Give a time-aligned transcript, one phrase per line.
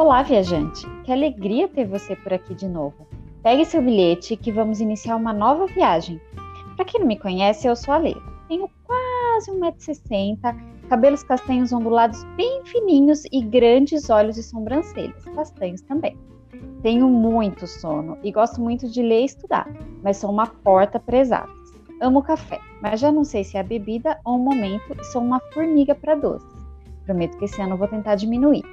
[0.00, 0.86] Olá, viajante!
[1.04, 3.06] Que alegria ter você por aqui de novo.
[3.42, 6.18] Pegue seu bilhete que vamos iniciar uma nova viagem.
[6.74, 8.14] Para quem não me conhece, eu sou a Lê.
[8.48, 16.16] Tenho quase 1,60m, cabelos castanhos ondulados bem fininhos e grandes olhos e sobrancelhas, castanhos também.
[16.82, 19.68] Tenho muito sono e gosto muito de ler e estudar,
[20.02, 21.54] mas sou uma porta presadas.
[22.00, 25.20] Amo café, mas já não sei se é a bebida ou o momento e sou
[25.20, 26.48] uma formiga para doces.
[27.04, 28.64] Prometo que esse ano vou tentar diminuir.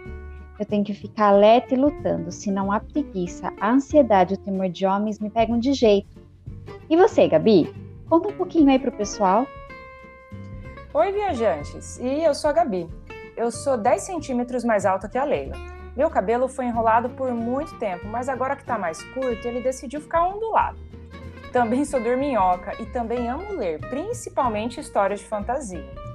[0.59, 4.69] Eu tenho que ficar alerta e lutando, senão a preguiça, a ansiedade e o temor
[4.69, 6.07] de homens me pegam de jeito.
[6.89, 7.71] E você, Gabi?
[8.09, 9.45] Conta um pouquinho aí pro pessoal.
[10.93, 11.99] Oi, viajantes!
[11.99, 12.89] E eu sou a Gabi.
[13.35, 15.55] Eu sou 10 centímetros mais alta que a Leila.
[15.95, 20.01] Meu cabelo foi enrolado por muito tempo, mas agora que está mais curto, ele decidiu
[20.01, 20.77] ficar ondulado.
[21.51, 26.06] Também sou dorminhoca e também amo ler, principalmente histórias de fantasia.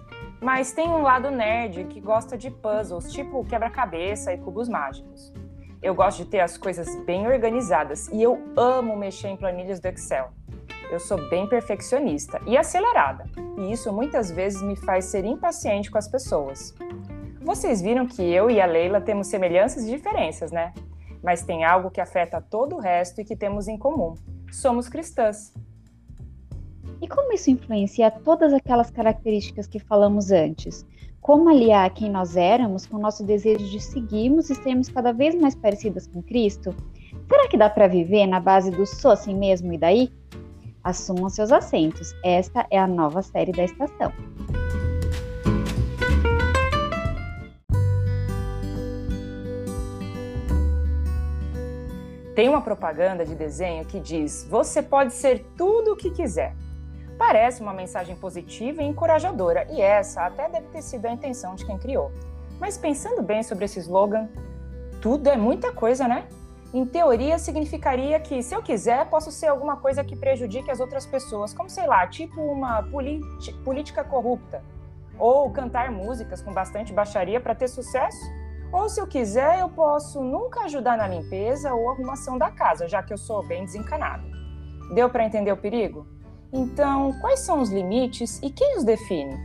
[0.43, 5.33] Mas tem um lado nerd que gosta de puzzles, tipo quebra-cabeça e cubos mágicos.
[5.81, 9.87] Eu gosto de ter as coisas bem organizadas e eu amo mexer em planilhas do
[9.87, 10.31] Excel.
[10.91, 13.25] Eu sou bem perfeccionista e acelerada,
[13.57, 16.75] e isso muitas vezes me faz ser impaciente com as pessoas.
[17.41, 20.75] Vocês viram que eu e a Leila temos semelhanças e diferenças, né?
[21.23, 24.17] Mas tem algo que afeta todo o resto e que temos em comum
[24.53, 25.53] somos cristãs.
[27.03, 30.86] E como isso influencia todas aquelas características que falamos antes?
[31.20, 35.34] Como aliar quem nós éramos com o nosso desejo de seguirmos e sermos cada vez
[35.34, 36.72] mais parecidas com Cristo?
[37.28, 40.12] Será que dá para viver na base do sou assim mesmo e daí?
[40.84, 42.14] Assumam seus assentos.
[42.25, 44.12] Esta é a nova série da estação.
[52.37, 56.55] Tem uma propaganda de desenho que diz: Você pode ser tudo o que quiser.
[57.25, 61.65] Parece uma mensagem positiva e encorajadora, e essa até deve ter sido a intenção de
[61.65, 62.11] quem criou.
[62.59, 64.28] Mas pensando bem sobre esse slogan,
[65.01, 66.27] tudo é muita coisa, né?
[66.75, 71.06] Em teoria, significaria que, se eu quiser, posso ser alguma coisa que prejudique as outras
[71.06, 72.83] pessoas, como sei lá, tipo uma
[73.65, 74.60] política corrupta,
[75.16, 78.19] ou cantar músicas com bastante baixaria para ter sucesso
[78.72, 83.00] ou se eu quiser, eu posso nunca ajudar na limpeza ou arrumação da casa, já
[83.03, 84.25] que eu sou bem desencanada.
[84.94, 86.06] Deu para entender o perigo?
[86.53, 89.37] Então, quais são os limites e quem os define?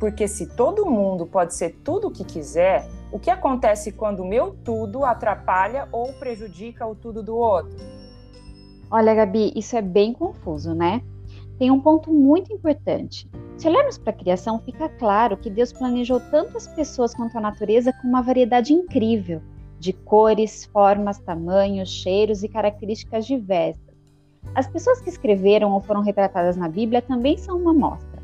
[0.00, 4.26] Porque se todo mundo pode ser tudo o que quiser, o que acontece quando o
[4.26, 7.78] meu tudo atrapalha ou prejudica o tudo do outro?
[8.90, 11.02] Olha, Gabi, isso é bem confuso, né?
[11.58, 13.28] Tem um ponto muito importante.
[13.56, 17.40] Se olharmos para a criação, fica claro que Deus planejou tanto as pessoas quanto a
[17.40, 19.40] natureza com uma variedade incrível
[19.78, 23.85] de cores, formas, tamanhos, cheiros e características diversas.
[24.54, 28.16] As pessoas que escreveram ou foram retratadas na Bíblia também são uma amostra.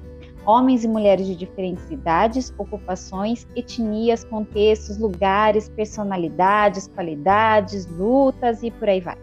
[0.45, 8.89] Homens e mulheres de diferentes idades, ocupações, etnias, contextos, lugares, personalidades, qualidades, lutas e por
[8.89, 9.17] aí vai.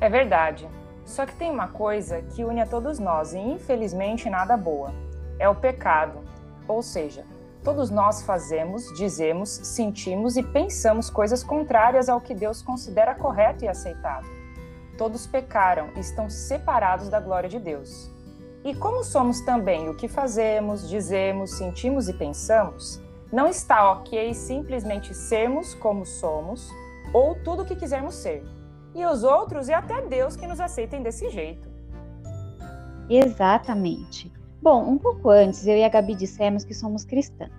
[0.00, 0.68] É verdade.
[1.04, 4.92] Só que tem uma coisa que une a todos nós e infelizmente nada boa:
[5.38, 6.20] é o pecado.
[6.68, 7.24] Ou seja,
[7.64, 13.68] todos nós fazemos, dizemos, sentimos e pensamos coisas contrárias ao que Deus considera correto e
[13.68, 14.35] aceitável.
[14.96, 18.10] Todos pecaram e estão separados da glória de Deus.
[18.64, 23.00] E como somos também o que fazemos, dizemos, sentimos e pensamos,
[23.32, 26.68] não está ok simplesmente sermos como somos
[27.12, 28.44] ou tudo o que quisermos ser
[28.96, 31.68] e os outros e até Deus que nos aceitem desse jeito.
[33.10, 34.32] Exatamente.
[34.60, 37.52] Bom, um pouco antes eu e a Gabi dissemos que somos cristãs.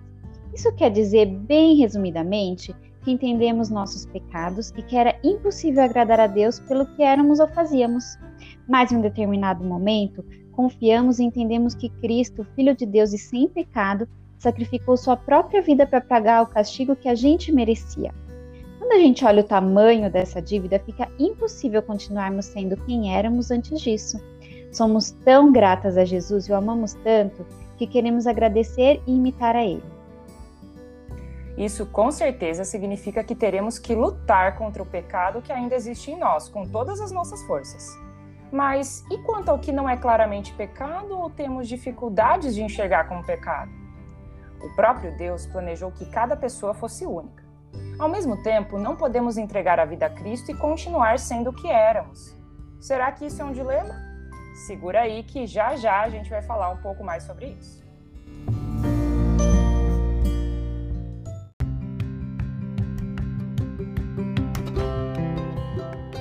[0.52, 6.26] Isso quer dizer, bem resumidamente, que entendemos nossos pecados e que era impossível agradar a
[6.26, 8.18] Deus pelo que éramos ou fazíamos.
[8.68, 13.48] Mas em um determinado momento, confiamos e entendemos que Cristo, Filho de Deus e sem
[13.48, 18.12] pecado, sacrificou sua própria vida para pagar o castigo que a gente merecia.
[18.78, 23.80] Quando a gente olha o tamanho dessa dívida, fica impossível continuarmos sendo quem éramos antes
[23.80, 24.18] disso.
[24.72, 27.44] Somos tão gratas a Jesus e o amamos tanto
[27.76, 29.97] que queremos agradecer e imitar a Ele.
[31.58, 36.16] Isso com certeza significa que teremos que lutar contra o pecado que ainda existe em
[36.16, 37.98] nós, com todas as nossas forças.
[38.52, 43.26] Mas e quanto ao que não é claramente pecado ou temos dificuldades de enxergar como
[43.26, 43.72] pecado?
[44.62, 47.42] O próprio Deus planejou que cada pessoa fosse única.
[47.98, 51.68] Ao mesmo tempo, não podemos entregar a vida a Cristo e continuar sendo o que
[51.68, 52.36] éramos.
[52.80, 53.96] Será que isso é um dilema?
[54.64, 57.84] Segura aí que já já a gente vai falar um pouco mais sobre isso.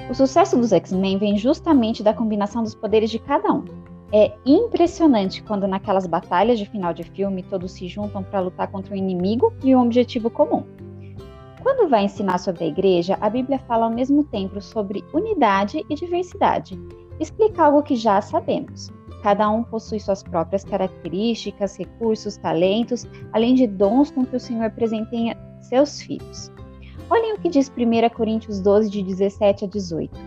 [0.10, 3.66] O sucesso dos X-Men vem justamente da combinação dos poderes de cada um.
[4.14, 8.94] É impressionante quando naquelas batalhas de final de filme todos se juntam para lutar contra
[8.94, 10.64] um inimigo e um objetivo comum.
[11.62, 15.96] Quando vai ensinar sobre a igreja, a Bíblia fala ao mesmo tempo sobre unidade e
[15.96, 16.80] diversidade.
[17.20, 18.90] Explica algo que já sabemos.
[19.22, 24.72] Cada um possui suas próprias características, recursos, talentos, além de dons com que o Senhor
[24.72, 26.50] presenteia seus filhos.
[27.10, 30.18] Olhem o que diz 1 Coríntios 12, de 17 a 18.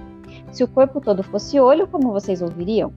[0.52, 2.92] Se o corpo todo fosse olho, como vocês ouviriam?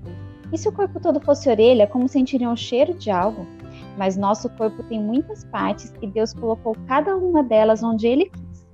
[0.51, 3.45] E se o corpo todo fosse orelha, como sentiriam o cheiro de algo?
[3.97, 8.67] Mas nosso corpo tem muitas partes e Deus colocou cada uma delas onde Ele quis.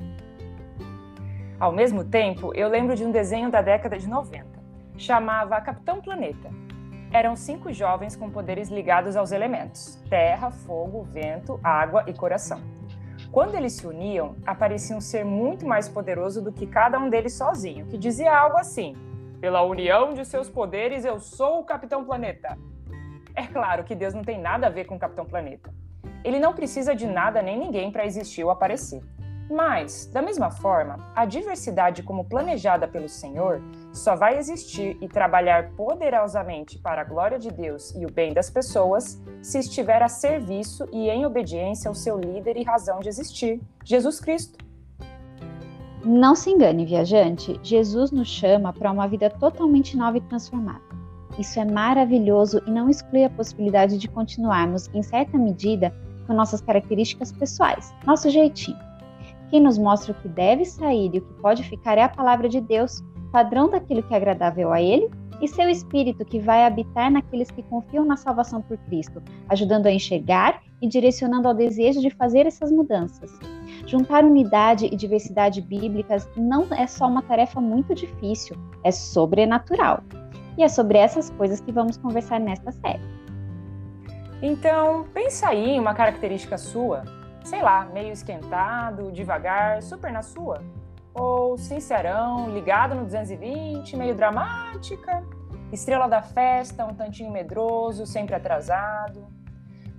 [1.60, 4.46] Ao mesmo tempo, eu lembro de um desenho da década de 90.
[4.98, 6.50] Chamava Capitão Planeta.
[7.12, 12.62] Eram cinco jovens com poderes ligados aos elementos: terra, fogo, vento, água e coração.
[13.32, 17.34] Quando eles se uniam, aparecia um ser muito mais poderoso do que cada um deles
[17.34, 18.96] sozinho, que dizia algo assim:
[19.40, 22.58] Pela união de seus poderes, eu sou o Capitão Planeta.
[23.36, 25.72] É claro que Deus não tem nada a ver com o Capitão Planeta.
[26.24, 29.02] Ele não precisa de nada nem ninguém para existir ou aparecer.
[29.50, 33.62] Mas, da mesma forma, a diversidade como planejada pelo Senhor
[33.92, 38.50] só vai existir e trabalhar poderosamente para a glória de Deus e o bem das
[38.50, 43.60] pessoas se estiver a serviço e em obediência ao seu líder e razão de existir,
[43.84, 44.58] Jesus Cristo.
[46.06, 50.82] Não se engane, viajante, Jesus nos chama para uma vida totalmente nova e transformada.
[51.38, 55.94] Isso é maravilhoso e não exclui a possibilidade de continuarmos, em certa medida,
[56.26, 58.78] com nossas características pessoais, nosso jeitinho.
[59.50, 62.48] Quem nos mostra o que deve sair e o que pode ficar é a palavra
[62.48, 65.10] de Deus, padrão daquilo que é agradável a Ele,
[65.42, 69.92] e seu Espírito que vai habitar naqueles que confiam na salvação por Cristo, ajudando a
[69.92, 73.32] enxergar e direcionando ao desejo de fazer essas mudanças.
[73.86, 80.04] Juntar unidade e diversidade bíblicas não é só uma tarefa muito difícil, é sobrenatural.
[80.58, 83.02] E é sobre essas coisas que vamos conversar nesta série.
[84.42, 87.04] Então, pensa aí em uma característica sua
[87.44, 90.62] sei lá, meio esquentado, devagar, super na sua?
[91.14, 95.24] Ou sincerão, ligado no 220, meio dramática?
[95.72, 99.28] Estrela da festa, um tantinho medroso, sempre atrasado?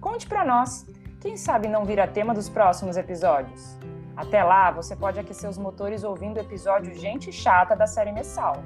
[0.00, 0.86] Conte para nós,
[1.20, 3.78] quem sabe não vira tema dos próximos episódios?
[4.16, 8.56] Até lá, você pode aquecer os motores ouvindo o episódio Gente Chata da série Messal.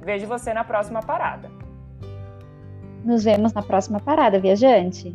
[0.00, 1.50] Vejo você na próxima parada.
[3.04, 5.14] Nos vemos na próxima parada, viajante!